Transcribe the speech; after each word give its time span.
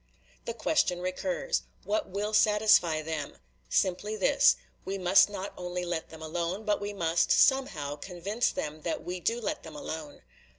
The 0.45 0.55
question 0.55 0.99
recurs. 0.99 1.61
What 1.83 2.09
will 2.09 2.33
satisfy 2.33 3.03
them? 3.03 3.37
Simply 3.69 4.15
this: 4.15 4.55
We 4.83 4.97
must 4.97 5.29
not 5.29 5.53
only 5.55 5.85
let 5.85 6.09
them 6.09 6.23
alone, 6.23 6.63
but 6.65 6.81
we 6.81 6.91
must, 6.91 7.31
somehow, 7.31 7.97
convince 7.97 8.49
them 8.49 8.81
that 8.81 9.03
we 9.03 9.19
do 9.19 9.39
let 9.39 9.61
them 9.61 9.75
alone. 9.75 10.23